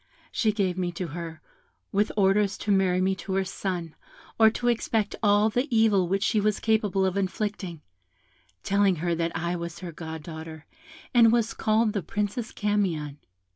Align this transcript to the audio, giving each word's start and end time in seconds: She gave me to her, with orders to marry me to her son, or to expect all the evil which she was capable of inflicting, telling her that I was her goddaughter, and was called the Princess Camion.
She 0.31 0.51
gave 0.51 0.79
me 0.79 0.91
to 0.93 1.09
her, 1.09 1.41
with 1.91 2.11
orders 2.17 2.57
to 2.57 2.71
marry 2.71 3.01
me 3.01 3.13
to 3.17 3.33
her 3.35 3.43
son, 3.45 3.93
or 4.39 4.49
to 4.49 4.67
expect 4.67 5.15
all 5.21 5.51
the 5.51 5.67
evil 5.69 6.07
which 6.07 6.23
she 6.23 6.39
was 6.41 6.59
capable 6.59 7.05
of 7.05 7.17
inflicting, 7.17 7.81
telling 8.63 8.95
her 8.95 9.13
that 9.13 9.31
I 9.37 9.55
was 9.55 9.77
her 9.81 9.91
goddaughter, 9.91 10.65
and 11.13 11.31
was 11.31 11.53
called 11.53 11.93
the 11.93 12.01
Princess 12.01 12.51
Camion. 12.51 13.19